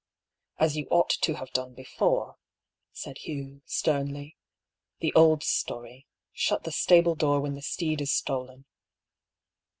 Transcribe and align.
"As 0.59 0.75
you 0.75 0.87
ought 0.89 1.11
to 1.11 1.35
have 1.35 1.51
done 1.53 1.75
before," 1.75 2.37
said 2.91 3.19
Hugh, 3.19 3.61
sternly. 3.67 4.35
"The 4.99 5.13
old 5.13 5.43
story— 5.43 6.07
shut 6.33 6.63
the 6.63 6.71
stable 6.71 7.13
door 7.13 7.39
when 7.39 7.53
the 7.53 7.61
steed 7.61 8.01
is 8.01 8.11
stolen." 8.11 8.65